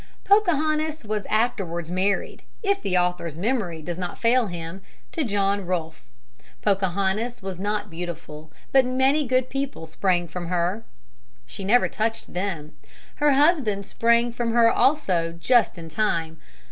Pocahontas 0.23 1.05
was 1.05 1.27
afterwards 1.27 1.91
married, 1.91 2.41
if 2.63 2.81
the 2.81 2.97
author's 2.97 3.37
memory 3.37 3.83
does 3.83 3.99
not 3.99 4.17
fail 4.17 4.47
him, 4.47 4.81
to 5.11 5.23
John 5.23 5.63
Rolfe. 5.63 6.01
Pocahontas 6.63 7.43
was 7.43 7.59
not 7.59 7.91
beautiful, 7.91 8.51
but 8.71 8.83
many 8.83 9.27
good 9.27 9.47
people 9.47 9.85
sprang 9.85 10.27
from 10.27 10.47
her. 10.47 10.83
She 11.45 11.63
never 11.63 11.87
touched 11.87 12.33
them. 12.33 12.75
Her 13.17 13.33
husband 13.33 13.85
sprang 13.85 14.33
from 14.33 14.53
her 14.53 14.71
also 14.71 15.33
just 15.33 15.77
in 15.77 15.87
time. 15.87 16.39